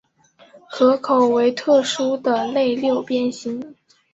[0.71, 3.75] 壳口为特殊的类六边形。